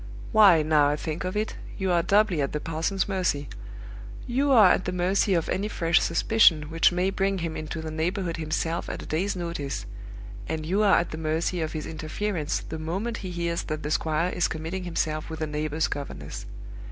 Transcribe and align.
Why, 0.31 0.63
now 0.63 0.89
I 0.89 0.95
think 0.95 1.23
of 1.25 1.37
it, 1.37 1.57
you 1.77 1.91
are 1.91 2.01
doubly 2.01 2.41
at 2.41 2.53
the 2.53 2.59
parson's 2.59 3.07
mercy! 3.07 3.47
You 4.25 4.49
are 4.51 4.71
at 4.71 4.85
the 4.85 4.91
mercy 4.91 5.35
of 5.35 5.47
any 5.47 5.67
fresh 5.67 6.01
suspicion 6.01 6.71
which 6.71 6.91
may 6.91 7.11
bring 7.11 7.37
him 7.37 7.55
into 7.55 7.83
the 7.83 7.91
neighborhood 7.91 8.37
himself 8.37 8.89
at 8.89 9.03
a 9.03 9.05
day's 9.05 9.35
notice; 9.35 9.85
and 10.49 10.65
you 10.65 10.81
are 10.81 10.97
at 10.97 11.11
the 11.11 11.19
mercy 11.19 11.61
of 11.61 11.73
his 11.73 11.85
interference 11.85 12.61
the 12.61 12.79
moment 12.79 13.17
he 13.17 13.29
hears 13.29 13.61
that 13.65 13.83
the 13.83 13.91
squire 13.91 14.31
is 14.31 14.47
committing 14.47 14.85
himself 14.85 15.29
with 15.29 15.39
a 15.39 15.45
neighbor's 15.45 15.87
governess. 15.87 16.47